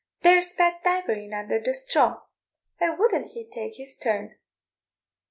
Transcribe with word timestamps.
"There's 0.21 0.53
Pat 0.55 0.83
Diver 0.83 1.11
in 1.11 1.31
under 1.31 1.59
the 1.59 1.75
straw, 1.75 2.23
why 2.79 2.89
wouldn't 2.89 3.33
he 3.33 3.43
tak' 3.47 3.75
his 3.75 3.95
turn?" 3.95 4.33